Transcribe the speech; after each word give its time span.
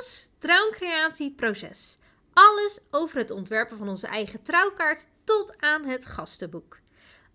Ons 0.00 0.30
trouwcreatieproces. 0.38 1.96
Alles 2.32 2.80
over 2.90 3.18
het 3.18 3.30
ontwerpen 3.30 3.76
van 3.76 3.88
onze 3.88 4.06
eigen 4.06 4.42
trouwkaart 4.42 5.06
tot 5.24 5.54
aan 5.58 5.84
het 5.84 6.06
gastenboek. 6.06 6.78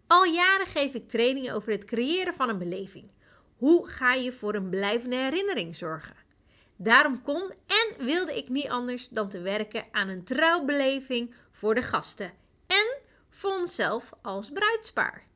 Al 0.07 0.23
jaren 0.23 0.67
geef 0.67 0.93
ik 0.93 1.09
trainingen 1.09 1.54
over 1.54 1.71
het 1.71 1.86
creëren 1.86 2.33
van 2.33 2.49
een 2.49 2.57
beleving. 2.57 3.12
Hoe 3.57 3.88
ga 3.88 4.13
je 4.13 4.31
voor 4.31 4.55
een 4.55 4.70
blijvende 4.70 5.15
herinnering 5.15 5.75
zorgen? 5.75 6.15
Daarom 6.75 7.21
kon 7.21 7.54
en 7.67 8.05
wilde 8.05 8.38
ik 8.38 8.50
niet 8.50 8.70
anders 8.70 9.07
dan 9.09 9.29
te 9.29 9.39
werken 9.39 9.86
aan 9.91 10.07
een 10.07 10.23
trouwbeleving 10.23 11.36
voor 11.52 11.75
de 11.75 11.82
gasten 11.82 12.34
en 12.68 12.97
voor 13.29 13.57
onszelf 13.57 14.11
als 14.21 14.52
bruidspaar. 14.52 15.27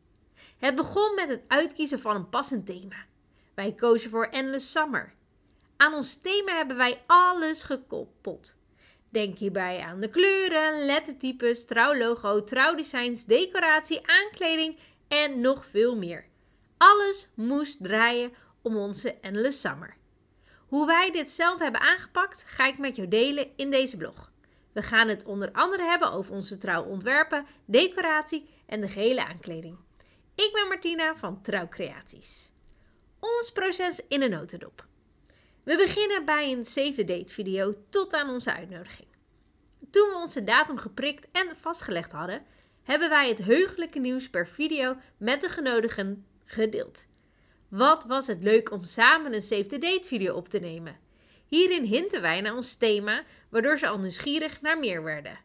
Het 0.58 0.76
begon 0.76 1.16
met 1.16 1.30
het 1.30 1.42
uitkiezen 1.48 2.00
van 2.00 2.16
een 2.16 2.30
passend 2.30 2.66
thema. 2.66 3.06
Wij 3.54 3.74
kozen 3.74 4.10
voor 4.10 4.26
Endless 4.26 4.72
Summer. 4.72 5.18
Aan 5.82 5.94
ons 5.94 6.18
thema 6.22 6.56
hebben 6.56 6.78
wij 6.78 7.04
alles 7.08 7.64
gekoppeld. 7.64 8.58
Denk 9.10 9.38
hierbij 9.38 9.82
aan 9.82 10.00
de 10.00 10.10
kleuren, 10.10 10.86
lettertypes, 10.86 11.66
trouwlogo, 11.66 12.44
trouwdesigns, 12.44 13.26
decoratie, 13.26 14.02
aankleding 14.06 14.80
en 15.08 15.42
nog 15.42 15.66
veel 15.66 15.96
meer. 15.96 16.26
Alles 16.78 17.28
moest 17.34 17.84
draaien 17.84 18.34
om 18.62 18.78
onze 18.78 19.14
Endless 19.14 19.62
Summer. 19.62 19.98
Hoe 20.68 20.86
wij 20.86 21.12
dit 21.12 21.30
zelf 21.30 21.60
hebben 21.60 21.82
aangepakt, 21.82 22.44
ga 22.48 22.68
ik 22.68 22.78
met 22.78 22.96
jou 22.96 23.08
delen 23.08 23.48
in 23.56 23.72
deze 23.72 23.98
blog. 23.98 24.32
We 24.72 24.82
gaan 24.82 25.08
het 25.08 25.26
onder 25.26 25.52
andere 25.52 25.84
hebben 25.84 26.12
over 26.12 26.34
onze 26.34 26.58
trouwontwerpen, 26.58 27.46
decoratie 27.66 28.50
en 28.66 28.82
de 28.82 28.88
gehele 28.88 29.26
aankleding. 29.26 29.78
Ik 30.36 30.50
ben 30.54 30.68
Martina 30.68 31.16
van 31.16 31.42
Trouwcreaties. 31.42 32.52
Ons 33.20 33.52
proces 33.52 34.02
in 34.08 34.22
een 34.22 34.30
notendop. 34.30 34.88
We 35.70 35.78
beginnen 35.78 36.26
bij 36.26 36.52
een 36.52 36.66
save 36.66 36.94
the 36.94 37.06
date 37.06 37.34
video 37.34 37.74
tot 37.90 38.14
aan 38.14 38.30
onze 38.30 38.54
uitnodiging. 38.54 39.08
Toen 39.90 40.10
we 40.10 40.16
onze 40.16 40.44
datum 40.44 40.78
geprikt 40.78 41.28
en 41.32 41.56
vastgelegd 41.56 42.12
hadden, 42.12 42.46
hebben 42.84 43.10
wij 43.10 43.28
het 43.28 43.38
heugelijke 43.38 44.00
nieuws 44.00 44.30
per 44.30 44.48
video 44.48 44.96
met 45.18 45.42
de 45.42 45.50
genodigden 45.50 46.26
gedeeld. 46.46 47.06
Wat 47.68 48.06
was 48.06 48.28
het 48.28 48.44
leuk 48.44 48.72
om 48.72 48.84
samen 48.84 49.34
een 49.34 49.42
save 49.42 49.66
the 49.66 49.78
date 49.78 50.08
video 50.08 50.36
op 50.36 50.48
te 50.48 50.60
nemen. 50.60 51.00
Hierin 51.46 51.84
hinten 51.84 52.22
wij 52.22 52.42
naar 52.42 52.56
ons 52.56 52.76
thema, 52.76 53.24
waardoor 53.50 53.78
ze 53.78 53.88
al 53.88 54.00
nieuwsgierig 54.00 54.62
naar 54.62 54.80
meer 54.80 55.04
werden. 55.04 55.40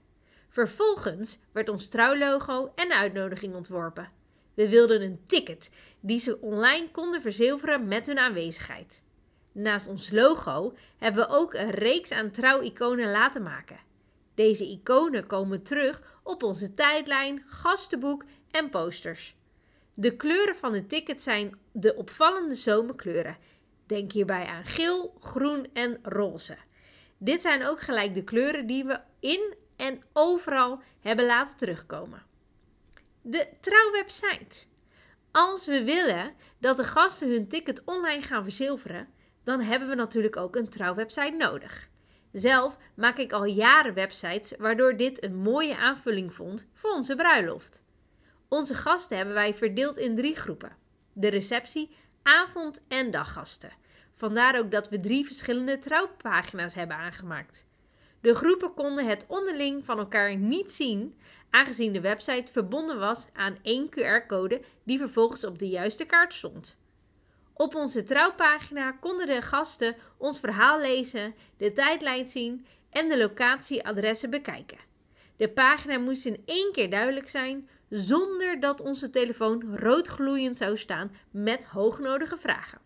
Vervolgens 0.48 1.38
werd 1.52 1.68
ons 1.68 1.88
trouwlogo 1.88 2.72
en 2.74 2.88
de 2.88 2.96
uitnodiging 2.96 3.54
ontworpen. 3.54 4.12
We 4.54 4.68
wilden 4.68 5.02
een 5.02 5.20
ticket 5.26 5.70
die 6.00 6.18
ze 6.18 6.40
online 6.40 6.90
konden 6.90 7.20
verzilveren 7.20 7.88
met 7.88 8.06
hun 8.06 8.18
aanwezigheid. 8.18 9.02
Naast 9.54 9.86
ons 9.86 10.10
logo 10.10 10.74
hebben 10.98 11.26
we 11.28 11.34
ook 11.34 11.54
een 11.54 11.70
reeks 11.70 12.10
aan 12.10 12.30
trouwiconen 12.30 13.10
laten 13.10 13.42
maken. 13.42 13.78
Deze 14.34 14.64
iconen 14.70 15.26
komen 15.26 15.62
terug 15.62 16.18
op 16.22 16.42
onze 16.42 16.74
tijdlijn, 16.74 17.44
gastenboek 17.46 18.24
en 18.50 18.70
posters. 18.70 19.36
De 19.94 20.16
kleuren 20.16 20.56
van 20.56 20.72
de 20.72 20.86
ticket 20.86 21.20
zijn 21.20 21.58
de 21.72 21.94
opvallende 21.94 22.54
zomerkleuren. 22.54 23.36
Denk 23.86 24.12
hierbij 24.12 24.46
aan 24.46 24.64
geel, 24.64 25.16
groen 25.20 25.68
en 25.72 25.98
roze. 26.02 26.56
Dit 27.18 27.40
zijn 27.40 27.64
ook 27.64 27.80
gelijk 27.80 28.14
de 28.14 28.24
kleuren 28.24 28.66
die 28.66 28.84
we 28.84 29.00
in 29.20 29.54
en 29.76 30.02
overal 30.12 30.80
hebben 31.00 31.26
laten 31.26 31.56
terugkomen. 31.56 32.22
De 33.22 33.48
trouwwebsite. 33.60 34.64
Als 35.30 35.66
we 35.66 35.84
willen 35.84 36.34
dat 36.58 36.76
de 36.76 36.84
gasten 36.84 37.30
hun 37.30 37.48
ticket 37.48 37.84
online 37.84 38.22
gaan 38.22 38.42
verzilveren, 38.42 39.08
dan 39.44 39.60
hebben 39.60 39.88
we 39.88 39.94
natuurlijk 39.94 40.36
ook 40.36 40.56
een 40.56 40.68
trouwwebsite 40.68 41.36
nodig. 41.38 41.88
Zelf 42.32 42.76
maak 42.94 43.18
ik 43.18 43.32
al 43.32 43.44
jaren 43.44 43.94
websites, 43.94 44.52
waardoor 44.58 44.96
dit 44.96 45.24
een 45.24 45.36
mooie 45.36 45.76
aanvulling 45.76 46.34
vond 46.34 46.66
voor 46.72 46.90
onze 46.90 47.16
bruiloft. 47.16 47.82
Onze 48.48 48.74
gasten 48.74 49.16
hebben 49.16 49.34
wij 49.34 49.54
verdeeld 49.54 49.96
in 49.96 50.16
drie 50.16 50.36
groepen: 50.36 50.76
de 51.12 51.28
receptie, 51.28 51.96
avond- 52.22 52.84
en 52.88 53.10
daggasten. 53.10 53.72
Vandaar 54.10 54.58
ook 54.58 54.70
dat 54.70 54.88
we 54.88 55.00
drie 55.00 55.26
verschillende 55.26 55.78
trouwpagina's 55.78 56.74
hebben 56.74 56.96
aangemaakt. 56.96 57.64
De 58.20 58.34
groepen 58.34 58.74
konden 58.74 59.06
het 59.06 59.24
onderling 59.28 59.84
van 59.84 59.98
elkaar 59.98 60.36
niet 60.36 60.70
zien, 60.70 61.18
aangezien 61.50 61.92
de 61.92 62.00
website 62.00 62.52
verbonden 62.52 62.98
was 62.98 63.26
aan 63.32 63.58
één 63.62 63.88
QR-code 63.88 64.62
die 64.84 64.98
vervolgens 64.98 65.44
op 65.44 65.58
de 65.58 65.68
juiste 65.68 66.04
kaart 66.04 66.32
stond. 66.32 66.78
Op 67.54 67.74
onze 67.74 68.02
trouwpagina 68.02 68.92
konden 68.92 69.26
de 69.26 69.42
gasten 69.42 69.96
ons 70.16 70.40
verhaal 70.40 70.80
lezen, 70.80 71.34
de 71.56 71.72
tijdlijn 71.72 72.26
zien 72.26 72.66
en 72.90 73.08
de 73.08 73.18
locatieadressen 73.18 74.30
bekijken. 74.30 74.78
De 75.36 75.48
pagina 75.48 75.98
moest 75.98 76.26
in 76.26 76.42
één 76.44 76.72
keer 76.72 76.90
duidelijk 76.90 77.28
zijn, 77.28 77.68
zonder 77.88 78.60
dat 78.60 78.80
onze 78.80 79.10
telefoon 79.10 79.76
roodgloeiend 79.76 80.56
zou 80.56 80.76
staan 80.76 81.16
met 81.30 81.64
hoognodige 81.64 82.36
vragen. 82.36 82.78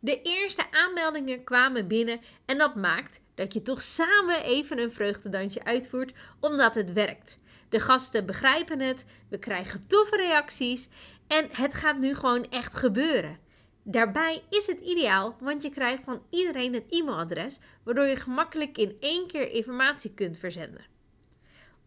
De 0.00 0.22
eerste 0.22 0.70
aanmeldingen 0.70 1.44
kwamen 1.44 1.88
binnen 1.88 2.20
en 2.44 2.58
dat 2.58 2.74
maakt 2.74 3.20
dat 3.34 3.52
je 3.52 3.62
toch 3.62 3.82
samen 3.82 4.42
even 4.42 4.78
een 4.78 4.92
vreugdedansje 4.92 5.64
uitvoert, 5.64 6.12
omdat 6.40 6.74
het 6.74 6.92
werkt. 6.92 7.38
De 7.72 7.80
gasten 7.80 8.26
begrijpen 8.26 8.80
het, 8.80 9.04
we 9.28 9.38
krijgen 9.38 9.86
toffe 9.86 10.16
reacties 10.16 10.88
en 11.26 11.48
het 11.52 11.74
gaat 11.74 11.98
nu 11.98 12.14
gewoon 12.14 12.50
echt 12.50 12.74
gebeuren. 12.74 13.38
Daarbij 13.82 14.42
is 14.48 14.66
het 14.66 14.80
ideaal, 14.80 15.36
want 15.40 15.62
je 15.62 15.70
krijgt 15.70 16.04
van 16.04 16.22
iedereen 16.30 16.74
het 16.74 16.84
e-mailadres, 16.88 17.58
waardoor 17.82 18.04
je 18.04 18.16
gemakkelijk 18.16 18.78
in 18.78 18.96
één 19.00 19.26
keer 19.26 19.50
informatie 19.50 20.14
kunt 20.14 20.38
verzenden. 20.38 20.84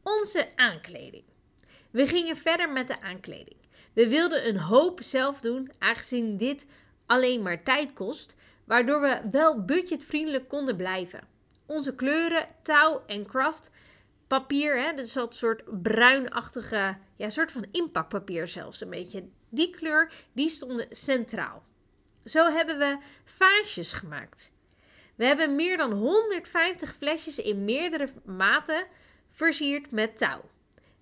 Onze 0.03 0.47
aankleding. 0.56 1.23
We 1.91 2.07
gingen 2.07 2.38
verder 2.38 2.69
met 2.69 2.88
de 2.88 3.02
aankleding. 3.02 3.57
We 3.94 4.07
wilden 4.09 4.47
een 4.47 4.59
hoop 4.59 5.02
zelf 5.02 5.40
doen, 5.40 5.72
aangezien 5.79 6.38
dit 6.38 6.66
alleen 7.06 7.41
maar 7.41 7.63
tijd 7.63 7.94
kost, 7.94 8.35
waardoor 8.63 9.02
we 9.02 9.22
wel 9.31 9.66
budgetvriendelijk 9.66 10.47
konden 10.47 10.75
blijven. 10.75 11.28
Onze 11.66 11.96
kleuren, 11.96 12.47
touw 12.62 13.03
en 13.07 13.25
craft 13.25 13.72
papier, 14.28 14.81
hè, 14.81 14.94
dus 14.94 15.13
dat 15.13 15.36
soort 15.36 15.81
bruinachtige, 15.81 16.97
ja, 17.16 17.30
soort 17.30 17.52
van 17.52 17.66
inpakpapier 17.72 18.47
zelfs 18.47 18.81
een 18.81 18.90
beetje. 18.90 19.28
Die 19.50 19.69
kleur, 19.69 20.12
die 20.34 20.50
stonden 20.50 20.88
centraal. 20.91 21.63
Zo 22.25 22.50
hebben 22.50 22.78
we 22.78 22.97
vaasjes 23.24 23.94
gemaakt. 23.94 24.52
We 25.16 25.25
hebben 25.25 25.56
meer 25.56 25.78
dan 25.78 25.91
150 25.91 26.96
flesjes 26.96 27.40
in 27.40 27.66
meerdere 27.66 28.09
maten 28.25 28.85
versierd 29.30 29.91
met 29.91 30.18
touw. 30.18 30.41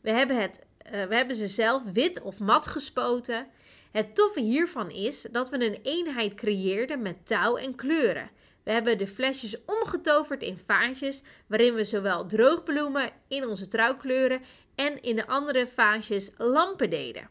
We 0.02 0.12
hebben, 0.12 0.42
het, 0.42 0.66
uh, 0.86 0.92
we 0.92 1.16
hebben 1.16 1.36
ze 1.36 1.48
zelf 1.48 1.84
wit 1.84 2.22
of 2.22 2.40
mat 2.40 2.68
gespoten. 2.68 3.48
Het 3.92 4.16
toffe 4.16 4.40
hiervan 4.40 4.92
is 4.92 5.28
dat 5.32 5.50
we 5.50 5.66
een 5.66 5.80
eenheid 5.84 6.34
creëerden 6.34 7.02
met 7.02 7.26
touw 7.26 7.58
en 7.58 7.76
kleuren. 7.76 8.30
We 8.64 8.72
hebben 8.72 8.98
de 8.98 9.08
flesjes 9.08 9.58
omgetoverd 9.66 10.42
in 10.42 10.60
vaasjes, 10.66 11.22
waarin 11.48 11.74
we 11.74 11.84
zowel 11.84 12.26
droogbloemen 12.26 13.12
in 13.28 13.48
onze 13.48 13.68
trouwkleuren 13.68 14.42
en 14.76 15.02
in 15.02 15.16
de 15.16 15.28
andere 15.28 15.68
vaasjes 15.68 16.32
lampen 16.38 16.90
deden. 16.90 17.30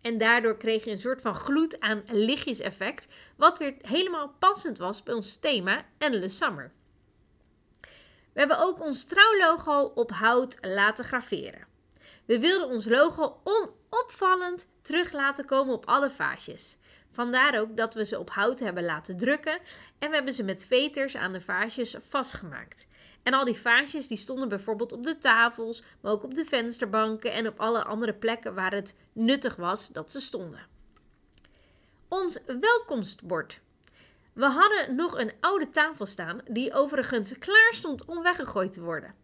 En 0.00 0.18
daardoor 0.18 0.56
kreeg 0.56 0.84
je 0.84 0.90
een 0.90 0.98
soort 0.98 1.20
van 1.20 1.34
gloed 1.34 1.80
aan 1.80 2.02
lichtjes 2.10 2.58
effect, 2.58 3.08
wat 3.36 3.58
weer 3.58 3.74
helemaal 3.80 4.34
passend 4.38 4.78
was 4.78 5.02
bij 5.02 5.14
ons 5.14 5.36
thema 5.36 5.84
Endless 5.98 6.36
Summer. 6.36 6.72
We 8.32 8.44
hebben 8.44 8.58
ook 8.58 8.80
ons 8.80 9.04
trouwlogo 9.04 9.92
op 9.94 10.10
hout 10.10 10.58
laten 10.60 11.04
graveren. 11.04 11.66
We 12.26 12.38
wilden 12.38 12.68
ons 12.68 12.84
logo 12.84 13.40
onopvallend 13.44 14.68
terug 14.82 15.12
laten 15.12 15.44
komen 15.44 15.74
op 15.74 15.86
alle 15.86 16.10
vaasjes. 16.10 16.78
Vandaar 17.18 17.60
ook 17.60 17.76
dat 17.76 17.94
we 17.94 18.04
ze 18.04 18.18
op 18.18 18.30
hout 18.30 18.60
hebben 18.60 18.84
laten 18.84 19.16
drukken 19.16 19.58
en 19.98 20.08
we 20.08 20.14
hebben 20.14 20.34
ze 20.34 20.42
met 20.42 20.64
veters 20.64 21.16
aan 21.16 21.32
de 21.32 21.40
vaasjes 21.40 21.96
vastgemaakt. 21.98 22.86
En 23.22 23.34
al 23.34 23.44
die 23.44 23.60
vaasjes 23.60 24.08
die 24.08 24.16
stonden 24.16 24.48
bijvoorbeeld 24.48 24.92
op 24.92 25.04
de 25.04 25.18
tafels, 25.18 25.84
maar 26.00 26.12
ook 26.12 26.22
op 26.22 26.34
de 26.34 26.44
vensterbanken 26.44 27.32
en 27.32 27.46
op 27.46 27.60
alle 27.60 27.84
andere 27.84 28.14
plekken 28.14 28.54
waar 28.54 28.72
het 28.72 28.94
nuttig 29.12 29.56
was 29.56 29.88
dat 29.88 30.12
ze 30.12 30.20
stonden. 30.20 30.66
Ons 32.08 32.38
welkomstbord. 32.60 33.60
We 34.32 34.46
hadden 34.46 34.96
nog 34.96 35.18
een 35.18 35.32
oude 35.40 35.70
tafel 35.70 36.06
staan 36.06 36.40
die 36.48 36.72
overigens 36.72 37.38
klaar 37.38 37.72
stond 37.72 38.04
om 38.04 38.22
weggegooid 38.22 38.72
te 38.72 38.82
worden. 38.82 39.14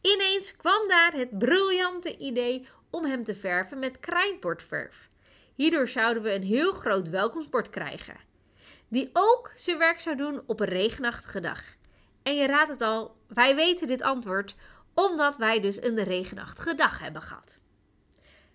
Ineens 0.00 0.56
kwam 0.56 0.88
daar 0.88 1.12
het 1.12 1.38
briljante 1.38 2.16
idee 2.16 2.68
om 2.90 3.04
hem 3.04 3.24
te 3.24 3.34
verven 3.34 3.78
met 3.78 4.00
krijtbordverf. 4.00 5.09
Hierdoor 5.60 5.88
zouden 5.88 6.22
we 6.22 6.34
een 6.34 6.42
heel 6.42 6.72
groot 6.72 7.08
welkomstbord 7.08 7.70
krijgen, 7.70 8.16
die 8.88 9.10
ook 9.12 9.52
zijn 9.54 9.78
werk 9.78 10.00
zou 10.00 10.16
doen 10.16 10.42
op 10.46 10.60
een 10.60 10.68
regenachtige 10.68 11.40
dag. 11.40 11.62
En 12.22 12.34
je 12.34 12.46
raadt 12.46 12.70
het 12.70 12.80
al, 12.80 13.16
wij 13.28 13.54
weten 13.54 13.86
dit 13.86 14.02
antwoord 14.02 14.54
omdat 14.94 15.36
wij 15.36 15.60
dus 15.60 15.82
een 15.82 16.02
regenachtige 16.02 16.74
dag 16.74 16.98
hebben 16.98 17.22
gehad. 17.22 17.60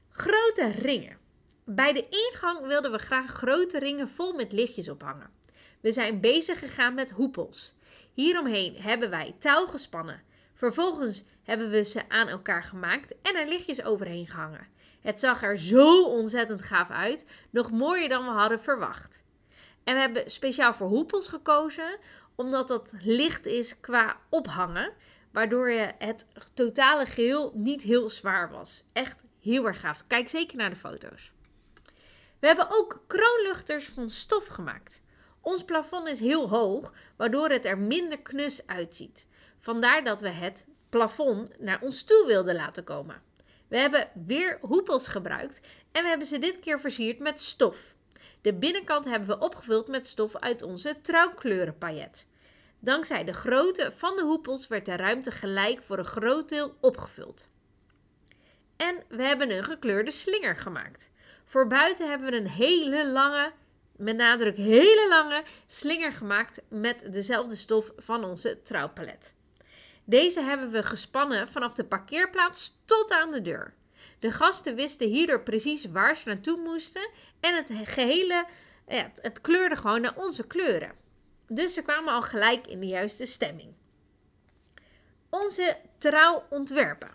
Grote 0.10 0.72
ringen. 0.72 1.18
Bij 1.66 1.94
de 1.94 2.08
ingang 2.10 2.68
wilden 2.68 2.92
we 2.92 2.98
graag 2.98 3.32
grote 3.32 3.80
ringen 3.80 4.10
vol 4.10 4.34
met 4.34 4.52
lichtjes 4.52 4.90
ophangen. 4.90 5.30
We 5.82 5.92
zijn 5.92 6.20
bezig 6.22 6.60
gegaan 6.60 6.94
met 6.94 7.12
hoepels. 7.12 7.74
Hieromheen 8.14 8.76
hebben 8.76 9.10
wij 9.10 9.36
touw 9.40 9.66
gespannen. 9.66 10.22
Vervolgens 10.54 11.24
hebben 11.44 11.70
we 11.70 11.84
ze 11.84 12.10
aan 12.10 12.28
elkaar 12.28 12.64
gemaakt 12.64 13.16
en 13.22 13.36
er 13.36 13.48
lichtjes 13.48 13.84
overheen 13.84 14.28
gehangen. 14.28 14.68
Het 15.06 15.20
zag 15.20 15.44
er 15.44 15.58
zo 15.58 16.04
ontzettend 16.04 16.62
gaaf 16.62 16.90
uit, 16.90 17.26
nog 17.50 17.72
mooier 17.72 18.10
dan 18.10 18.26
we 18.26 18.32
hadden 18.32 18.62
verwacht. 18.62 19.22
En 19.84 19.94
we 19.94 20.00
hebben 20.00 20.32
speciaal 20.32 20.74
voor 20.74 20.88
hoepels 20.88 21.28
gekozen, 21.28 21.98
omdat 22.36 22.68
dat 22.68 22.92
licht 23.02 23.46
is 23.46 23.80
qua 23.80 24.18
ophangen, 24.30 24.94
waardoor 25.32 25.72
je 25.72 25.92
het 25.98 26.28
totale 26.54 27.06
geheel 27.06 27.52
niet 27.56 27.82
heel 27.82 28.10
zwaar 28.10 28.52
was. 28.52 28.84
Echt 28.94 29.24
heel 29.40 29.66
erg 29.66 29.80
gaaf. 29.80 30.04
Kijk 30.08 30.30
zeker 30.30 30.58
naar 30.58 30.70
de 30.70 30.76
foto's. 30.76 31.32
We 32.40 32.48
hebben 32.48 32.68
ook 32.70 33.04
kroonluchters 33.08 33.86
van 33.86 34.10
stof 34.10 34.48
gemaakt. 34.48 35.02
Ons 35.42 35.64
plafond 35.64 36.08
is 36.08 36.20
heel 36.20 36.50
hoog, 36.50 36.94
waardoor 37.16 37.50
het 37.50 37.66
er 37.66 37.78
minder 37.78 38.22
knus 38.22 38.68
uitziet. 38.68 39.26
Vandaar 39.60 40.04
dat 40.04 40.22
we 40.22 40.30
het 40.30 40.66
plafond 40.90 41.60
naar 41.60 41.82
ons 41.82 42.04
toe 42.04 42.24
wilden 42.28 42.56
laten 42.56 42.84
komen. 42.84 43.22
We 43.76 43.82
hebben 43.82 44.10
weer 44.26 44.58
hoepels 44.62 45.08
gebruikt 45.08 45.60
en 45.92 46.04
we 46.04 46.10
hebben 46.10 46.28
ze 46.28 46.40
dit 46.40 46.60
keer 46.60 46.80
versierd 46.80 47.20
met 47.20 47.40
stof. 47.42 47.94
De 48.42 48.54
binnenkant 48.54 49.06
hebben 49.06 49.28
we 49.28 49.46
opgevuld 49.46 49.88
met 49.88 50.08
stof 50.08 50.36
uit 50.36 50.62
onze 50.62 51.02
trouwkleurenpaillet. 51.02 52.26
Dankzij 52.80 53.24
de 53.24 53.34
grootte 53.34 53.92
van 53.96 54.16
de 54.16 54.22
hoepels 54.22 54.68
werd 54.68 54.86
de 54.86 54.96
ruimte 54.96 55.32
gelijk 55.32 55.84
voor 55.84 55.98
een 55.98 56.06
groot 56.06 56.50
deel 56.50 56.78
opgevuld. 56.82 57.48
En 58.76 59.04
we 59.10 59.24
hebben 59.24 59.52
een 59.52 59.64
gekleurde 59.64 60.12
slinger 60.12 60.56
gemaakt. 60.56 61.12
Voor 61.46 61.68
buiten 61.68 62.10
hebben 62.10 62.32
we 62.32 62.38
een 62.38 62.50
hele 62.50 63.08
lange, 63.08 63.52
met 63.96 64.16
nadruk 64.16 64.58
hele 64.58 65.06
lange, 65.10 65.44
slinger 65.68 66.12
gemaakt 66.12 66.62
met 66.70 67.08
dezelfde 67.12 67.56
stof 67.56 67.92
van 67.98 68.24
onze 68.24 68.62
trouwpalet. 68.62 69.35
Deze 70.06 70.42
hebben 70.42 70.70
we 70.70 70.84
gespannen 70.84 71.48
vanaf 71.48 71.74
de 71.74 71.86
parkeerplaats 71.86 72.82
tot 72.86 73.12
aan 73.12 73.32
de 73.32 73.42
deur. 73.42 73.74
De 74.20 74.32
gasten 74.32 74.76
wisten 74.76 75.08
hierdoor 75.08 75.42
precies 75.44 75.86
waar 75.86 76.16
ze 76.16 76.28
naartoe 76.28 76.58
moesten 76.58 77.10
en 77.40 77.56
het 77.56 77.72
gehele, 77.84 78.46
het 79.22 79.42
kleurde 79.42 79.76
gewoon 79.76 80.02
naar 80.02 80.16
onze 80.18 80.48
kleuren. 80.48 80.92
Dus 81.48 81.74
ze 81.74 81.82
kwamen 81.82 82.14
al 82.14 82.22
gelijk 82.22 82.68
in 82.68 82.80
de 82.80 82.86
juiste 82.86 83.26
stemming. 83.26 83.74
Onze 85.30 85.78
trouwontwerpen. 85.98 87.12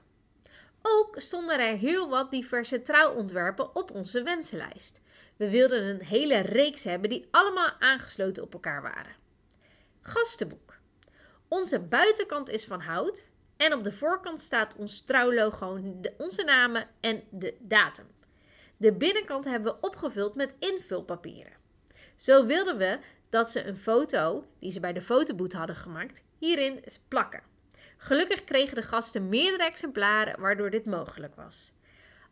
Ook 0.83 1.21
stonden 1.21 1.59
er 1.59 1.77
heel 1.77 2.09
wat 2.09 2.31
diverse 2.31 2.83
trouwontwerpen 2.83 3.77
op 3.77 3.91
onze 3.91 4.23
wensenlijst. 4.23 5.01
We 5.37 5.51
wilden 5.51 5.85
een 5.85 6.03
hele 6.03 6.39
reeks 6.39 6.85
hebben 6.85 7.11
die 7.11 7.29
allemaal 7.31 7.73
aangesloten 7.79 8.43
op 8.43 8.53
elkaar 8.53 8.83
waren. 8.83 9.15
Gastenboek. 10.01 10.70
Onze 11.51 11.81
buitenkant 11.81 12.49
is 12.49 12.65
van 12.65 12.81
hout 12.81 13.29
en 13.57 13.73
op 13.73 13.85
de 13.85 13.93
voorkant 13.93 14.41
staat 14.41 14.77
ons 14.77 15.05
trouwlogo, 15.05 15.81
onze 16.19 16.43
namen 16.43 16.89
en 17.01 17.23
de 17.31 17.57
datum. 17.61 18.07
De 18.77 18.93
binnenkant 18.93 19.45
hebben 19.45 19.73
we 19.73 19.87
opgevuld 19.87 20.35
met 20.35 20.55
invulpapieren. 20.59 21.53
Zo 22.17 22.47
wilden 22.47 22.79
we 22.79 22.99
dat 23.29 23.51
ze 23.51 23.65
een 23.65 23.77
foto, 23.77 24.45
die 24.59 24.71
ze 24.71 24.81
bij 24.81 24.93
de 24.93 25.01
fotoboot 25.01 25.53
hadden 25.53 25.77
gemaakt, 25.77 26.23
hierin 26.39 26.85
plakken. 27.09 27.43
Gelukkig 27.97 28.45
kregen 28.45 28.75
de 28.75 28.83
gasten 28.83 29.29
meerdere 29.29 29.65
exemplaren, 29.65 30.41
waardoor 30.41 30.71
dit 30.71 30.85
mogelijk 30.85 31.35
was. 31.35 31.73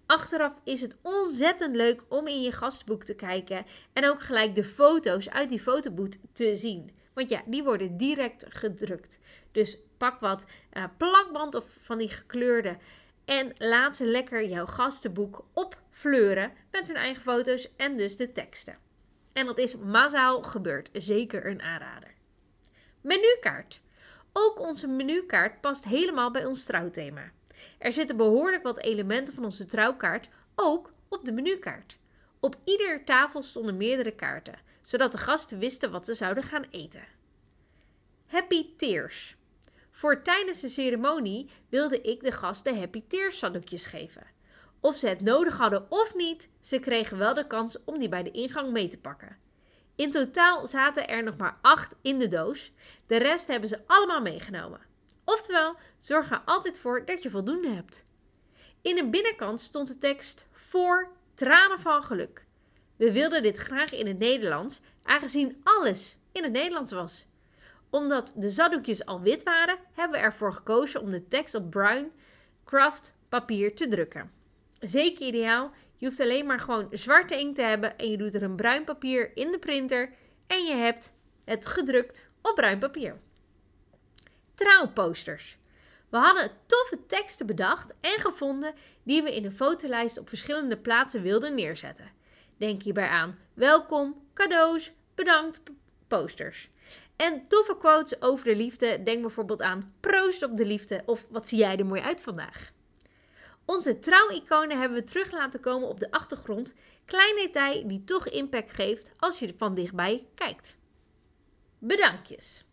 Achteraf 0.07 0.61
is 0.65 0.81
het 0.81 0.97
ontzettend 1.03 1.77
leuk 1.77 2.05
om 2.09 2.27
in 2.27 2.43
je 2.43 2.53
gastboek 2.53 3.05
te 3.05 3.15
kijken 3.15 3.67
en 3.93 4.09
ook 4.09 4.23
gelijk 4.23 4.55
de 4.55 4.65
foto's 4.65 5.29
uit 5.29 5.49
die 5.49 5.61
fotoboot 5.61 6.19
te 6.33 6.57
zien. 6.57 6.97
Want 7.19 7.31
ja, 7.31 7.43
die 7.47 7.65
worden 7.65 7.97
direct 7.97 8.47
gedrukt. 8.49 9.19
Dus 9.53 9.79
pak 9.97 10.21
wat 10.21 10.47
uh, 10.73 10.85
plakband 10.97 11.55
of 11.55 11.79
van 11.83 11.99
die 11.99 12.09
gekleurde 12.09 12.77
en 13.25 13.53
laat 13.57 13.97
ze 13.97 14.05
lekker 14.05 14.49
jouw 14.49 14.67
gastenboek 14.67 15.45
opfleuren 15.53 16.53
met 16.71 16.89
hun 16.89 16.97
eigen 16.97 17.23
foto's 17.23 17.77
en 17.77 17.97
dus 17.97 18.17
de 18.17 18.33
teksten. 18.33 18.79
En 19.33 19.47
dat 19.47 19.59
is 19.59 19.77
massaal 19.77 20.43
gebeurd. 20.43 20.89
Zeker 20.93 21.47
een 21.47 21.63
aanrader. 21.63 22.15
Menukaart. 23.01 23.81
Ook 24.33 24.59
onze 24.61 24.87
menukaart 24.87 25.61
past 25.61 25.85
helemaal 25.85 26.31
bij 26.31 26.45
ons 26.45 26.65
trouwthema. 26.65 27.31
Er 27.79 27.93
zitten 27.93 28.17
behoorlijk 28.17 28.63
wat 28.63 28.81
elementen 28.81 29.35
van 29.35 29.45
onze 29.45 29.67
trouwkaart 29.67 30.29
ook 30.55 30.93
op 31.09 31.25
de 31.25 31.33
menukaart. 31.33 31.99
Op 32.41 32.57
iedere 32.65 33.05
tafel 33.05 33.43
stonden 33.43 33.77
meerdere 33.77 34.15
kaarten, 34.15 34.67
zodat 34.89 35.13
de 35.13 35.19
gasten 35.19 35.59
wisten 35.59 35.91
wat 35.91 36.05
ze 36.05 36.15
zouden 36.15 36.43
gaan 36.43 36.65
eten. 36.71 37.05
Happy 38.27 38.67
Tears. 38.77 39.37
Voor 39.91 40.23
tijdens 40.23 40.61
de 40.61 40.69
ceremonie 40.69 41.51
wilde 41.69 42.01
ik 42.01 42.21
de 42.21 42.33
gasten 42.33 42.79
Happy 42.79 43.03
Tears 43.09 43.39
zakdoekjes 43.39 43.87
geven. 43.87 44.27
Of 44.81 44.97
ze 44.97 45.09
het 45.09 45.21
nodig 45.21 45.57
hadden 45.57 45.87
of 45.91 46.15
niet, 46.15 46.49
ze 46.61 46.79
kregen 46.79 47.19
wel 47.19 47.35
de 47.35 47.47
kans 47.47 47.85
om 47.85 47.99
die 47.99 48.09
bij 48.09 48.23
de 48.23 48.31
ingang 48.31 48.73
mee 48.73 48.89
te 48.89 48.99
pakken. 48.99 49.37
In 49.95 50.11
totaal 50.11 50.67
zaten 50.67 51.09
er 51.09 51.23
nog 51.23 51.37
maar 51.37 51.59
acht 51.63 51.97
in 52.03 52.19
de 52.19 52.29
doos. 52.29 52.73
De 53.07 53.17
rest 53.17 53.47
hebben 53.47 53.69
ze 53.69 53.81
allemaal 53.87 54.21
meegenomen. 54.21 54.81
Oftewel, 55.25 55.77
zorg 55.99 56.31
er 56.31 56.43
altijd 56.45 56.79
voor 56.79 57.05
dat 57.05 57.23
je 57.23 57.31
voldoende 57.31 57.71
hebt. 57.71 58.05
In 58.83 58.95
de 58.95 59.09
binnenkant 59.09 59.61
stond 59.61 59.89
de 59.89 59.99
tekst 59.99 60.47
voor 60.53 61.13
tranen 61.35 61.81
van 61.81 62.03
geluk. 62.03 62.47
We 62.99 63.13
wilden 63.13 63.43
dit 63.43 63.57
graag 63.57 63.93
in 63.93 64.07
het 64.07 64.19
Nederlands, 64.19 64.81
aangezien 65.03 65.61
alles 65.65 66.17
in 66.33 66.43
het 66.43 66.53
Nederlands 66.53 66.93
was. 66.93 67.27
Omdat 67.91 68.33
de 68.37 68.51
zaddoekjes 68.51 69.05
al 69.05 69.21
wit 69.21 69.43
waren, 69.43 69.79
hebben 69.93 70.19
we 70.19 70.25
ervoor 70.25 70.53
gekozen 70.53 71.01
om 71.01 71.11
de 71.11 71.29
tekst 71.29 71.55
op 71.55 71.71
bruin 71.71 72.11
craft 72.65 73.17
papier 73.29 73.75
te 73.75 73.89
drukken. 73.89 74.33
Zeker 74.81 75.27
ideaal. 75.27 75.71
Je 75.97 76.07
hoeft 76.07 76.21
alleen 76.21 76.47
maar 76.47 76.61
gewoon 76.61 76.89
zwarte 76.91 77.39
inkt 77.39 77.57
te 77.57 77.63
hebben 77.63 77.99
en 77.99 78.11
je 78.11 78.17
doet 78.17 78.35
er 78.35 78.43
een 78.43 78.57
bruin 78.57 78.85
papier 78.85 79.37
in 79.37 79.51
de 79.51 79.59
printer 79.59 80.13
en 80.47 80.65
je 80.65 80.75
hebt 80.75 81.13
het 81.45 81.67
gedrukt 81.67 82.29
op 82.43 82.55
bruin 82.55 82.79
papier. 82.79 83.19
Trouwposters. 84.55 85.59
We 86.09 86.17
hadden 86.17 86.51
toffe 86.67 87.07
teksten 87.07 87.47
bedacht 87.47 87.95
en 88.01 88.21
gevonden 88.21 88.75
die 89.03 89.23
we 89.23 89.37
in 89.37 89.45
een 89.45 89.53
fotolijst 89.53 90.19
op 90.19 90.29
verschillende 90.29 90.77
plaatsen 90.77 91.23
wilden 91.23 91.55
neerzetten. 91.55 92.18
Denk 92.59 92.83
hierbij 92.83 93.09
aan 93.09 93.39
welkom, 93.55 94.23
cadeaus, 94.35 94.93
bedankt, 95.15 95.63
posters. 96.09 96.71
En 97.17 97.43
toffe 97.49 97.77
quotes 97.77 98.23
over 98.23 98.45
de 98.45 98.57
liefde. 98.57 99.03
Denk 99.03 99.21
bijvoorbeeld 99.21 99.63
aan 99.63 99.95
proost 100.01 100.43
op 100.43 100.57
de 100.57 100.65
liefde 100.65 101.03
of 101.07 101.27
wat 101.31 101.49
zie 101.49 101.59
jij 101.59 101.77
er 101.77 101.87
mooi 101.87 102.01
uit 102.01 102.21
vandaag. 102.21 102.71
Onze 103.65 103.99
trouwiconen 103.99 104.79
hebben 104.79 104.99
we 104.99 105.05
terug 105.05 105.33
laten 105.33 105.61
komen 105.61 105.89
op 105.89 106.01
de 106.01 106.11
achtergrond. 106.11 106.75
Klein 107.05 107.37
detail 107.37 107.89
die 107.89 108.05
toch 108.05 108.29
impact 108.29 108.73
geeft 108.73 109.11
als 109.19 109.39
je 109.39 109.55
van 109.55 109.75
dichtbij 109.75 110.27
kijkt. 110.35 110.77
Bedankjes. 111.79 112.65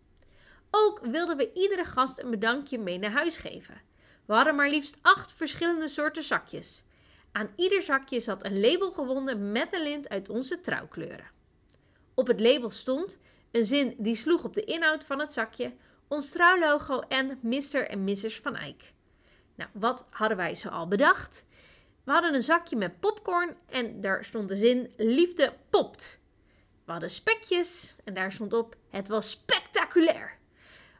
Ook 0.71 0.99
wilden 1.05 1.37
we 1.37 1.53
iedere 1.53 1.85
gast 1.85 2.19
een 2.19 2.29
bedankje 2.29 2.77
mee 2.77 2.97
naar 2.97 3.11
huis 3.11 3.37
geven. 3.37 3.81
We 4.25 4.33
hadden 4.33 4.55
maar 4.55 4.69
liefst 4.69 4.97
acht 5.01 5.33
verschillende 5.33 5.87
soorten 5.87 6.23
zakjes. 6.23 6.83
Aan 7.35 7.51
ieder 7.55 7.81
zakje 7.81 8.19
zat 8.19 8.45
een 8.45 8.59
label 8.59 8.91
gewonden 8.91 9.51
met 9.51 9.73
een 9.73 9.83
lint 9.83 10.09
uit 10.09 10.29
onze 10.29 10.59
trouwkleuren. 10.59 11.31
Op 12.13 12.27
het 12.27 12.39
label 12.39 12.69
stond 12.69 13.19
een 13.51 13.65
zin 13.65 13.95
die 13.97 14.15
sloeg 14.15 14.43
op 14.43 14.53
de 14.53 14.63
inhoud 14.63 15.03
van 15.03 15.19
het 15.19 15.33
zakje, 15.33 15.73
ons 16.07 16.31
trouwlogo 16.31 16.99
en 16.99 17.39
Mr. 17.41 17.87
en 17.87 18.03
Mrs. 18.03 18.39
van 18.39 18.55
Eyck. 18.55 18.93
Nou, 19.55 19.69
wat 19.73 20.07
hadden 20.09 20.37
wij 20.37 20.55
zo 20.55 20.69
al 20.69 20.87
bedacht? 20.87 21.45
We 22.03 22.11
hadden 22.11 22.33
een 22.33 22.41
zakje 22.41 22.75
met 22.75 22.99
popcorn 22.99 23.57
en 23.65 24.01
daar 24.01 24.25
stond 24.25 24.49
de 24.49 24.55
zin 24.55 24.93
liefde 24.97 25.53
popt. 25.69 26.19
We 26.85 26.91
hadden 26.91 27.09
spekjes 27.09 27.95
en 28.03 28.13
daar 28.13 28.31
stond 28.31 28.53
op 28.53 28.75
het 28.89 29.07
was 29.07 29.29
spectaculair. 29.29 30.37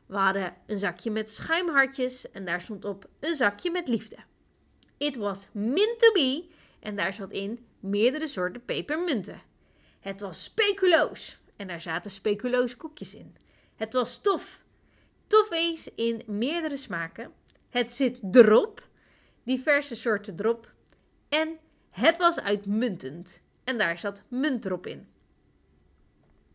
We 0.06 0.18
hadden 0.18 0.56
een 0.66 0.78
zakje 0.78 1.12
met 1.12 1.30
schuimhartjes 1.30 2.32
en 2.32 2.46
daar 2.46 2.62
stond 2.62 2.86
op 2.86 3.10
een 3.20 3.36
zakje 3.36 3.72
met 3.72 3.88
liefde. 3.88 4.18
It 4.98 5.16
was 5.16 5.48
meant 5.52 6.00
to 6.00 6.12
be 6.12 6.50
en 6.80 6.96
daar 6.96 7.14
zat 7.14 7.32
in 7.32 7.66
meerdere 7.80 8.28
soorten 8.28 8.66
pepermunten. 8.66 9.42
Het 10.00 10.22
was 10.22 10.44
speculoos 10.44 11.38
en 11.56 11.68
daar 11.68 11.82
zaten 11.82 12.12
speculoos 12.12 12.78
koekjes 12.78 13.16
in. 13.16 13.36
Het 13.76 13.94
was 13.94 14.22
tof. 14.22 14.64
Toffees 15.28 15.90
in 15.96 16.22
meerdere 16.26 16.78
smaken 16.78 17.34
het 17.76 17.94
zit 17.94 18.22
erop, 18.32 18.88
diverse 19.44 19.96
soorten 19.96 20.36
drop. 20.36 20.72
En 21.30 21.58
het 21.90 22.18
was 22.18 22.40
uitmuntend. 22.40 23.42
En 23.64 23.78
daar 23.78 23.98
zat 23.98 24.24
munt 24.28 24.66
erop 24.66 24.88
in. 24.88 25.08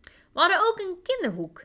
We 0.02 0.40
hadden 0.40 0.58
ook 0.58 0.78
een 0.78 0.98
kinderhoek. 1.02 1.64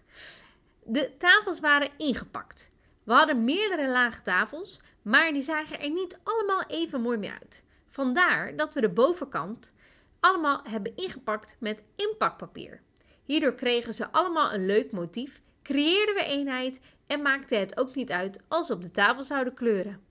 De 0.83 1.17
tafels 1.17 1.59
waren 1.59 1.91
ingepakt. 1.97 2.71
We 3.03 3.13
hadden 3.13 3.43
meerdere 3.43 3.89
lage 3.89 4.21
tafels, 4.21 4.79
maar 5.05 5.33
die 5.33 5.41
zagen 5.41 5.79
er 5.79 5.89
niet 5.89 6.17
allemaal 6.23 6.63
even 6.67 7.01
mooi 7.01 7.17
meer 7.17 7.37
uit. 7.41 7.63
Vandaar 7.87 8.55
dat 8.55 8.73
we 8.73 8.81
de 8.81 8.89
bovenkant 8.89 9.73
allemaal 10.19 10.61
hebben 10.63 10.95
ingepakt 10.95 11.55
met 11.59 11.83
inpakpapier. 11.95 12.81
Hierdoor 13.23 13.53
kregen 13.53 13.93
ze 13.93 14.11
allemaal 14.11 14.53
een 14.53 14.65
leuk 14.65 14.91
motief 14.91 15.41
creëerden 15.63 16.15
we 16.15 16.23
eenheid 16.23 16.79
en 17.07 17.21
maakte 17.21 17.55
het 17.55 17.77
ook 17.77 17.95
niet 17.95 18.11
uit 18.11 18.39
als 18.47 18.67
ze 18.67 18.73
op 18.73 18.81
de 18.81 18.91
tafel 18.91 19.23
zouden 19.23 19.53
kleuren. 19.53 20.01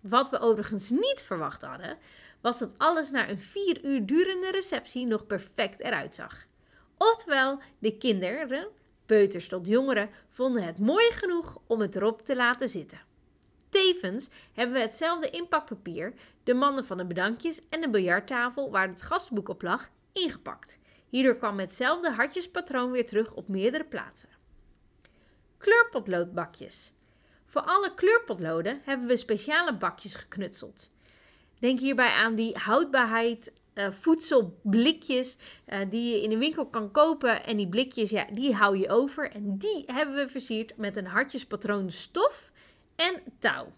Wat 0.00 0.30
we 0.30 0.38
overigens 0.38 0.90
niet 0.90 1.22
verwacht 1.24 1.62
hadden, 1.62 1.98
was 2.40 2.58
dat 2.58 2.74
alles 2.76 3.10
na 3.10 3.28
een 3.28 3.40
vier 3.40 3.84
uur 3.84 4.06
durende 4.06 4.50
receptie 4.50 5.06
nog 5.06 5.26
perfect 5.26 5.80
eruit 5.80 6.14
zag. 6.14 6.46
Oftewel, 6.98 7.58
de 7.78 7.98
kinderen, 7.98 8.68
peuters 9.06 9.48
tot 9.48 9.66
jongeren, 9.66 10.10
vonden 10.28 10.62
het 10.62 10.78
mooi 10.78 11.10
genoeg 11.10 11.58
om 11.66 11.80
het 11.80 11.96
erop 11.96 12.22
te 12.22 12.36
laten 12.36 12.68
zitten. 12.68 13.10
Tevens 13.72 14.28
hebben 14.52 14.74
we 14.74 14.80
hetzelfde 14.80 15.30
inpakpapier, 15.30 16.14
de 16.44 16.54
mannen 16.54 16.84
van 16.84 16.96
de 16.96 17.04
bedankjes 17.04 17.60
en 17.68 17.80
de 17.80 17.90
biljarttafel 17.90 18.70
waar 18.70 18.88
het 18.88 19.02
gastboek 19.02 19.48
op 19.48 19.62
lag, 19.62 19.90
ingepakt. 20.12 20.78
Hierdoor 21.08 21.36
kwam 21.36 21.58
hetzelfde 21.58 22.10
hartjespatroon 22.10 22.90
weer 22.90 23.06
terug 23.06 23.34
op 23.34 23.48
meerdere 23.48 23.84
plaatsen. 23.84 24.28
Kleurpotloodbakjes. 25.58 26.92
Voor 27.46 27.62
alle 27.62 27.94
kleurpotloden 27.94 28.80
hebben 28.84 29.06
we 29.06 29.16
speciale 29.16 29.76
bakjes 29.76 30.14
geknutseld. 30.14 30.90
Denk 31.58 31.80
hierbij 31.80 32.10
aan 32.10 32.34
die 32.34 32.56
houdbaarheid 32.56 33.52
uh, 33.74 33.90
voedselblikjes 33.90 35.36
uh, 35.68 35.78
die 35.90 36.14
je 36.14 36.22
in 36.22 36.30
de 36.30 36.38
winkel 36.38 36.66
kan 36.66 36.90
kopen. 36.90 37.44
En 37.44 37.56
die 37.56 37.68
blikjes, 37.68 38.10
ja, 38.10 38.26
die 38.32 38.54
hou 38.54 38.78
je 38.78 38.88
over. 38.88 39.30
En 39.30 39.58
die 39.58 39.84
hebben 39.86 40.14
we 40.14 40.28
versierd 40.28 40.76
met 40.76 40.96
een 40.96 41.06
hartjespatroon 41.06 41.90
stof 41.90 42.52
en 43.02 43.22
touw. 43.38 43.72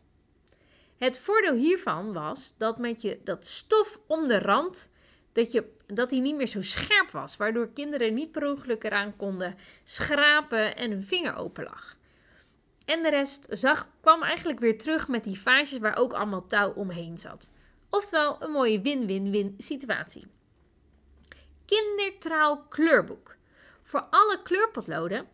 Het 0.97 1.19
voordeel 1.19 1.55
hiervan 1.55 2.13
was 2.13 2.55
dat 2.59 2.79
met 2.79 3.03
je 3.03 3.21
dat 3.25 3.47
stof 3.47 4.01
om 4.07 4.29
de 4.29 4.39
rand, 4.39 4.91
dat, 5.33 5.53
je, 5.53 5.73
dat 5.87 6.11
die 6.11 6.21
niet 6.21 6.37
meer 6.37 6.47
zo 6.47 6.63
scherp 6.63 7.11
was. 7.11 7.37
Waardoor 7.37 7.73
kinderen 7.73 8.15
niet 8.15 8.33
per 8.33 8.47
ongeluk 8.47 8.85
eraan 8.85 9.17
konden 9.17 9.57
schrapen 9.83 10.77
en 10.77 10.91
hun 10.91 11.05
vinger 11.05 11.37
open 11.37 11.65
lag. 11.65 11.97
En 12.85 13.03
de 13.03 13.11
rest 13.11 13.47
zag, 13.49 13.89
kwam 14.01 14.23
eigenlijk 14.23 14.61
weer 14.61 14.79
terug 14.79 15.09
met 15.09 15.25
die 15.25 15.41
vaasjes 15.41 15.79
waar 15.79 15.99
ook 15.99 16.13
allemaal 16.13 16.47
touw 16.47 16.73
omheen 16.73 17.19
zat. 17.19 17.49
Oftewel 17.91 18.37
een 18.43 18.51
mooie 18.51 18.81
win-win-win 18.81 19.55
situatie. 19.59 20.27
Kindertrouw 21.65 22.67
kleurboek. 22.69 23.37
Voor 23.83 24.07
alle 24.11 24.41
kleurpotloden, 24.43 25.29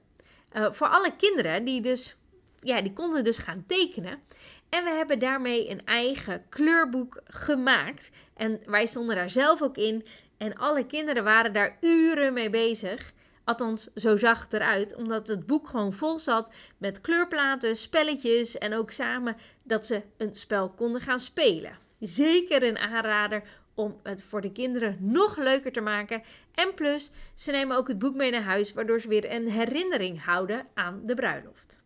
uh, 0.53 0.73
voor 0.73 0.87
alle 0.87 1.17
kinderen 1.17 1.65
die 1.65 1.81
dus, 1.81 2.17
ja, 2.61 2.83
die 2.83 2.93
konden 2.93 3.25
dus 3.25 3.39
gaan 3.39 3.65
tekenen. 3.67 4.23
En 4.69 4.85
we 4.85 4.91
hebben 4.91 5.19
daarmee 5.19 5.71
een 5.71 5.85
eigen 5.85 6.45
kleurboek 6.49 7.21
gemaakt. 7.25 8.11
En 8.35 8.61
wij 8.67 8.87
stonden 8.87 9.17
daar 9.17 9.31
zelf 9.31 9.63
ook 9.63 9.77
in. 9.77 10.07
En 10.37 10.57
alle 10.57 10.87
kinderen 10.87 11.25
waren 11.25 11.53
daar 11.53 11.77
uren 11.81 12.33
mee 12.33 12.51
bezig. 12.51 13.13
Althans, 13.45 13.89
zo 13.95 14.17
zag 14.17 14.43
het 14.43 14.53
eruit, 14.53 14.95
omdat 14.95 15.29
het 15.29 15.47
boek 15.47 15.69
gewoon 15.69 15.93
vol 15.93 16.19
zat 16.19 16.53
met 16.79 17.01
kleurplaten, 17.01 17.77
spelletjes 17.77 18.59
en 18.59 18.75
ook 18.75 18.91
samen 18.91 19.37
dat 19.63 19.87
ze 19.87 20.03
een 20.17 20.35
spel 20.35 20.71
konden 20.71 21.01
gaan 21.01 21.21
spelen 21.21 21.89
zeker 22.01 22.63
een 22.63 22.79
aanrader 22.79 23.43
om 23.75 24.01
het 24.03 24.23
voor 24.23 24.41
de 24.41 24.53
kinderen 24.53 24.97
nog 25.01 25.37
leuker 25.37 25.73
te 25.73 25.81
maken. 25.81 26.23
En 26.55 26.75
plus, 26.75 27.11
ze 27.35 27.51
nemen 27.51 27.77
ook 27.77 27.89
het 27.89 27.99
boek 27.99 28.15
mee 28.15 28.31
naar 28.31 28.43
huis, 28.43 28.73
waardoor 28.73 29.01
ze 29.01 29.09
weer 29.09 29.33
een 29.33 29.49
herinnering 29.49 30.25
houden 30.25 30.67
aan 30.75 31.01
de 31.05 31.15
bruiloft. 31.15 31.80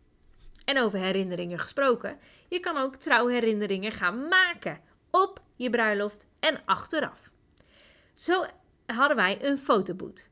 En 0.65 0.79
over 0.79 0.99
herinneringen 0.99 1.59
gesproken, 1.59 2.19
je 2.49 2.61
kan 2.61 2.77
ook 2.77 2.97
trouwherinneringen 2.97 3.93
gaan 3.93 4.29
maken 4.29 4.81
op 5.11 5.43
je 5.57 5.71
bruiloft 5.71 6.27
en 6.41 6.61
achteraf. 6.65 7.31
Zo 8.15 8.45
hadden 8.87 9.17
wij 9.17 9.45
een 9.45 9.59
fotoboot. 9.59 10.29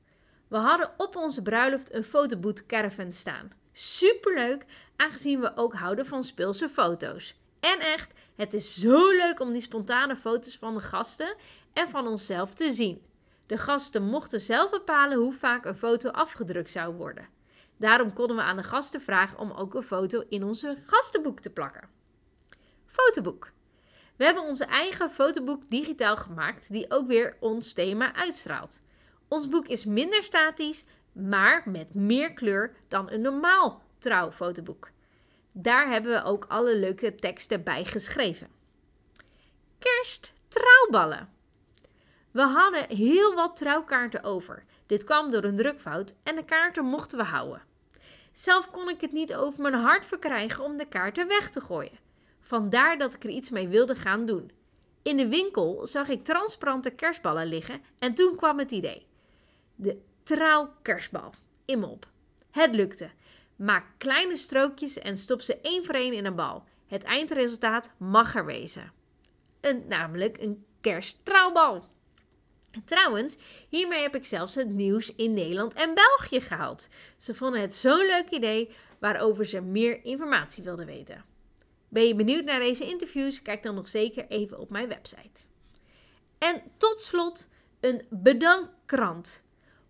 We 0.48 0.56
hadden 0.56 0.90
op 0.96 1.16
onze 1.16 1.42
bruiloft 1.42 1.94
een 1.94 2.04
fotoboot 2.04 2.66
caravan 2.66 3.12
staan. 3.12 3.50
Superleuk, 3.72 4.64
aangezien 4.96 5.40
we 5.40 5.56
ook 5.56 5.74
houden 5.74 6.06
van 6.06 6.22
speelse 6.22 6.68
foto's. 6.68 7.40
En 7.60 7.80
echt, 7.80 8.12
het 8.36 8.54
is 8.54 8.74
zo 8.74 9.10
leuk 9.10 9.40
om 9.40 9.52
die 9.52 9.60
spontane 9.60 10.16
foto's 10.16 10.58
van 10.58 10.74
de 10.74 10.80
gasten 10.80 11.36
en 11.72 11.88
van 11.88 12.06
onszelf 12.06 12.54
te 12.54 12.70
zien. 12.70 13.02
De 13.46 13.58
gasten 13.58 14.02
mochten 14.02 14.40
zelf 14.40 14.70
bepalen 14.70 15.18
hoe 15.18 15.32
vaak 15.32 15.64
een 15.64 15.76
foto 15.76 16.10
afgedrukt 16.10 16.70
zou 16.70 16.94
worden. 16.94 17.28
Daarom 17.82 18.12
konden 18.12 18.36
we 18.36 18.42
aan 18.42 18.56
de 18.56 18.62
gasten 18.62 19.00
vragen 19.00 19.38
om 19.38 19.50
ook 19.50 19.74
een 19.74 19.82
foto 19.82 20.24
in 20.28 20.44
onze 20.44 20.78
gastenboek 20.84 21.40
te 21.40 21.50
plakken. 21.50 21.88
Fotoboek. 22.86 23.52
We 24.16 24.24
hebben 24.24 24.42
onze 24.42 24.64
eigen 24.64 25.10
fotoboek 25.10 25.62
digitaal 25.70 26.16
gemaakt, 26.16 26.72
die 26.72 26.90
ook 26.90 27.06
weer 27.06 27.36
ons 27.40 27.72
thema 27.72 28.14
uitstraalt. 28.14 28.80
Ons 29.28 29.48
boek 29.48 29.66
is 29.68 29.84
minder 29.84 30.22
statisch, 30.22 30.84
maar 31.12 31.62
met 31.66 31.94
meer 31.94 32.32
kleur 32.32 32.76
dan 32.88 33.10
een 33.10 33.20
normaal 33.20 33.82
trouwfotoboek. 33.98 34.90
Daar 35.52 35.88
hebben 35.88 36.12
we 36.12 36.22
ook 36.22 36.44
alle 36.48 36.76
leuke 36.76 37.14
teksten 37.14 37.62
bij 37.62 37.84
geschreven. 37.84 38.48
Kerst 39.78 40.32
trouwballen. 40.48 41.32
We 42.30 42.42
hadden 42.42 42.96
heel 42.96 43.34
wat 43.34 43.56
trouwkaarten 43.56 44.22
over. 44.22 44.64
Dit 44.86 45.04
kwam 45.04 45.30
door 45.30 45.44
een 45.44 45.56
drukfout 45.56 46.16
en 46.22 46.36
de 46.36 46.44
kaarten 46.44 46.84
mochten 46.84 47.18
we 47.18 47.24
houden. 47.24 47.70
Zelf 48.32 48.70
kon 48.70 48.88
ik 48.88 49.00
het 49.00 49.12
niet 49.12 49.34
over 49.34 49.62
mijn 49.62 49.74
hart 49.74 50.06
verkrijgen 50.06 50.64
om 50.64 50.76
de 50.76 50.86
kaarten 50.86 51.28
weg 51.28 51.50
te 51.50 51.60
gooien. 51.60 51.98
Vandaar 52.40 52.98
dat 52.98 53.14
ik 53.14 53.24
er 53.24 53.30
iets 53.30 53.50
mee 53.50 53.68
wilde 53.68 53.94
gaan 53.94 54.26
doen. 54.26 54.50
In 55.02 55.16
de 55.16 55.28
winkel 55.28 55.86
zag 55.86 56.08
ik 56.08 56.22
transparante 56.22 56.90
kerstballen 56.90 57.46
liggen 57.46 57.82
en 57.98 58.14
toen 58.14 58.36
kwam 58.36 58.58
het 58.58 58.70
idee. 58.70 59.06
De 59.74 60.00
trouwkerstbal. 60.22 61.34
In 61.64 61.78
me 61.78 61.86
op. 61.86 62.06
Het 62.50 62.74
lukte. 62.74 63.10
Maak 63.56 63.84
kleine 63.98 64.36
strookjes 64.36 64.98
en 64.98 65.16
stop 65.16 65.40
ze 65.40 65.60
één 65.60 65.84
voor 65.84 65.94
één 65.94 66.12
in 66.12 66.26
een 66.26 66.34
bal. 66.34 66.64
Het 66.86 67.02
eindresultaat 67.02 67.92
mag 67.96 68.34
er 68.34 68.44
wezen. 68.44 68.92
Een, 69.60 69.84
namelijk 69.88 70.38
een 70.38 70.64
kersttrouwbal. 70.80 71.84
Trouwens, 72.84 73.36
hiermee 73.68 74.02
heb 74.02 74.14
ik 74.14 74.24
zelfs 74.24 74.54
het 74.54 74.70
nieuws 74.70 75.14
in 75.14 75.32
Nederland 75.32 75.74
en 75.74 75.94
België 75.94 76.40
gehaald. 76.40 76.88
Ze 77.16 77.34
vonden 77.34 77.60
het 77.60 77.74
zo'n 77.74 78.06
leuk 78.06 78.30
idee 78.30 78.70
waarover 78.98 79.44
ze 79.44 79.60
meer 79.60 80.04
informatie 80.04 80.62
wilden 80.62 80.86
weten. 80.86 81.24
Ben 81.88 82.06
je 82.06 82.14
benieuwd 82.14 82.44
naar 82.44 82.60
deze 82.60 82.86
interviews? 82.86 83.42
Kijk 83.42 83.62
dan 83.62 83.74
nog 83.74 83.88
zeker 83.88 84.26
even 84.28 84.58
op 84.58 84.70
mijn 84.70 84.88
website. 84.88 85.40
En 86.38 86.62
tot 86.76 87.00
slot 87.00 87.48
een 87.80 88.06
bedankkrant. 88.10 89.42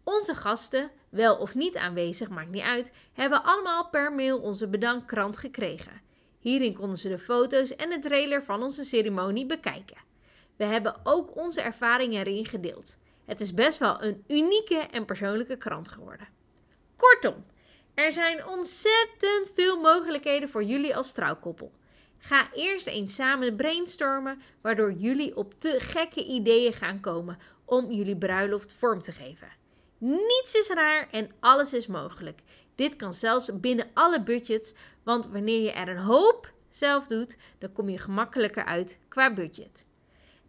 Onze 0.05 0.35
gasten 0.35 0.91
wel 1.09 1.37
of 1.37 1.55
niet 1.55 1.77
aanwezig, 1.77 2.29
maakt 2.29 2.51
niet 2.51 2.63
uit, 2.63 2.93
hebben 3.13 3.45
allemaal 3.45 3.89
per 3.89 4.13
mail 4.13 4.39
onze 4.39 4.69
bedankkrant 4.69 5.39
gekregen. 5.39 6.01
Hierin 6.39 6.75
konden 6.75 6.99
ze 6.99 7.09
de 7.09 7.19
foto's 7.19 7.77
en 7.77 7.91
de 7.91 7.99
trailer 7.99 8.43
van 8.43 8.63
onze 8.63 8.85
ceremonie 8.85 9.47
bekijken. 9.47 10.11
We 10.63 10.69
hebben 10.69 10.97
ook 11.03 11.37
onze 11.37 11.61
ervaringen 11.61 12.27
erin 12.27 12.47
gedeeld. 12.47 12.99
Het 13.25 13.41
is 13.41 13.55
best 13.55 13.79
wel 13.79 14.03
een 14.03 14.25
unieke 14.29 14.77
en 14.77 15.05
persoonlijke 15.05 15.57
krant 15.57 15.89
geworden. 15.89 16.29
Kortom, 16.97 17.45
er 17.95 18.13
zijn 18.13 18.47
ontzettend 18.47 19.53
veel 19.55 19.81
mogelijkheden 19.81 20.49
voor 20.49 20.63
jullie 20.63 20.97
als 20.97 21.13
trouwkoppel. 21.13 21.73
Ga 22.19 22.53
eerst 22.55 22.87
eens 22.87 23.15
samen 23.15 23.57
brainstormen, 23.57 24.43
waardoor 24.61 24.93
jullie 24.93 25.37
op 25.37 25.55
te 25.55 25.77
gekke 25.79 26.25
ideeën 26.25 26.73
gaan 26.73 27.01
komen 27.01 27.39
om 27.65 27.91
jullie 27.91 28.19
bruiloft 28.19 28.75
vorm 28.75 29.03
te 29.03 29.13
geven. 29.13 29.49
Niets 29.99 30.55
is 30.55 30.69
raar 30.69 31.09
en 31.11 31.31
alles 31.41 31.73
is 31.73 31.87
mogelijk. 31.87 32.41
Dit 32.75 32.97
kan 32.97 33.15
zelfs 33.15 33.61
binnen 33.61 33.91
alle 33.95 34.23
budgets, 34.23 34.75
want 35.03 35.27
wanneer 35.27 35.63
je 35.63 35.73
er 35.73 35.89
een 35.89 35.99
hoop 35.99 36.53
zelf 36.71 37.07
doet, 37.07 37.37
dan 37.59 37.73
kom 37.73 37.89
je 37.89 37.99
gemakkelijker 37.99 38.65
uit 38.65 39.01
qua 39.09 39.33
budget. 39.33 39.91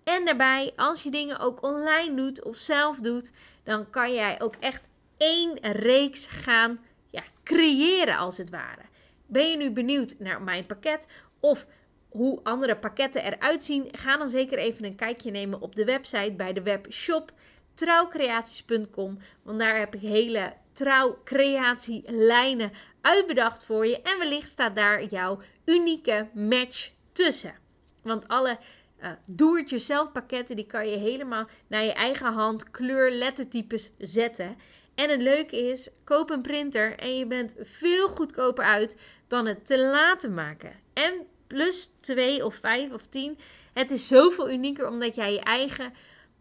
En 0.03 0.25
daarbij, 0.25 0.74
als 0.75 1.03
je 1.03 1.12
dingen 1.12 1.39
ook 1.39 1.63
online 1.63 2.15
doet 2.15 2.43
of 2.43 2.57
zelf 2.57 3.00
doet, 3.00 3.31
dan 3.63 3.89
kan 3.89 4.13
jij 4.13 4.41
ook 4.41 4.55
echt 4.60 4.89
één 5.17 5.57
reeks 5.62 6.27
gaan 6.27 6.79
ja, 7.10 7.24
creëren 7.43 8.17
als 8.17 8.38
het 8.38 8.50
ware. 8.50 8.81
Ben 9.25 9.50
je 9.50 9.57
nu 9.57 9.72
benieuwd 9.72 10.15
naar 10.19 10.41
mijn 10.41 10.65
pakket 10.65 11.07
of 11.39 11.65
hoe 12.10 12.39
andere 12.43 12.77
pakketten 12.77 13.24
eruit 13.24 13.63
zien? 13.63 13.89
Ga 13.91 14.17
dan 14.17 14.29
zeker 14.29 14.57
even 14.57 14.86
een 14.86 14.95
kijkje 14.95 15.31
nemen 15.31 15.62
op 15.62 15.75
de 15.75 15.86
website 15.86 16.33
bij 16.38 16.53
de 16.53 16.62
webshop 16.62 17.33
trouwcreaties.com. 17.74 19.17
Want 19.43 19.60
daar 19.60 19.79
heb 19.79 19.95
ik 19.95 20.01
hele 20.01 20.53
trouwcreatielijnen 20.72 22.72
uitbedacht 23.01 23.63
voor 23.63 23.88
je. 23.88 24.01
En 24.01 24.19
wellicht 24.19 24.50
staat 24.50 24.75
daar 24.75 25.03
jouw 25.03 25.41
unieke 25.65 26.27
match 26.33 26.91
tussen. 27.12 27.55
Want 28.01 28.27
alle 28.27 28.57
uh, 29.03 29.12
doe-it-yourself 29.25 30.12
pakketten 30.12 30.55
die 30.55 30.65
kan 30.65 30.89
je 30.89 30.98
helemaal 30.98 31.48
naar 31.67 31.83
je 31.83 31.93
eigen 31.93 32.33
hand 32.33 32.72
kleur 32.72 33.12
lettertypes 33.12 33.91
zetten. 33.98 34.57
En 34.95 35.10
het 35.10 35.22
leuke 35.22 35.69
is, 35.69 35.89
koop 36.03 36.29
een 36.29 36.41
printer 36.41 36.98
en 36.98 37.17
je 37.17 37.25
bent 37.25 37.53
veel 37.60 38.07
goedkoper 38.10 38.65
uit 38.65 38.98
dan 39.27 39.45
het 39.45 39.65
te 39.65 39.79
laten 39.79 40.33
maken. 40.33 40.74
En 40.93 41.13
plus 41.48 41.89
2 42.01 42.45
of 42.45 42.55
5 42.55 42.91
of 42.91 43.01
10. 43.01 43.38
Het 43.74 43.91
is 43.91 44.07
zoveel 44.07 44.51
unieker 44.51 44.88
omdat 44.88 45.15
jij 45.15 45.33
je 45.33 45.41
eigen 45.41 45.93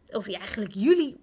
of 0.07 0.29
eigenlijk 0.29 0.75
jullie 0.75 1.21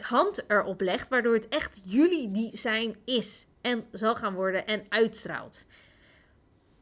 hand 0.00 0.44
erop 0.48 0.80
legt, 0.80 1.08
waardoor 1.08 1.34
het 1.34 1.48
echt 1.48 1.80
jullie 1.84 2.30
design 2.30 2.96
is. 3.04 3.46
en 3.60 3.84
zal 3.92 4.14
gaan 4.14 4.34
worden 4.34 4.66
en 4.66 4.84
uitstraalt. 4.88 5.64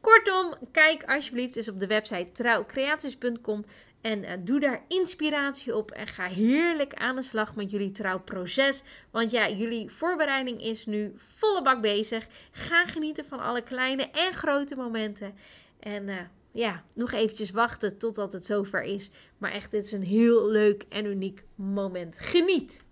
Kortom, 0.03 0.53
kijk 0.71 1.03
alsjeblieft 1.03 1.55
eens 1.55 1.69
op 1.69 1.79
de 1.79 1.87
website 1.87 2.31
trouwcreaties.com 2.31 3.65
en 4.01 4.23
uh, 4.23 4.31
doe 4.39 4.59
daar 4.59 4.83
inspiratie 4.87 5.75
op 5.75 5.91
en 5.91 6.07
ga 6.07 6.25
heerlijk 6.27 6.93
aan 6.93 7.15
de 7.15 7.21
slag 7.21 7.55
met 7.55 7.71
jullie 7.71 7.91
trouwproces. 7.91 8.83
Want 9.11 9.31
ja, 9.31 9.49
jullie 9.49 9.89
voorbereiding 9.89 10.63
is 10.63 10.85
nu 10.85 11.13
volle 11.15 11.61
bak 11.61 11.81
bezig. 11.81 12.27
Ga 12.51 12.85
genieten 12.85 13.25
van 13.25 13.39
alle 13.39 13.61
kleine 13.61 14.09
en 14.09 14.33
grote 14.33 14.75
momenten. 14.75 15.35
En 15.79 16.07
uh, 16.07 16.17
ja, 16.51 16.83
nog 16.93 17.11
eventjes 17.11 17.51
wachten 17.51 17.97
totdat 17.97 18.33
het 18.33 18.45
zover 18.45 18.81
is. 18.81 19.09
Maar 19.37 19.51
echt, 19.51 19.71
dit 19.71 19.85
is 19.85 19.91
een 19.91 20.03
heel 20.03 20.49
leuk 20.49 20.85
en 20.89 21.05
uniek 21.05 21.43
moment. 21.55 22.19
Geniet! 22.19 22.83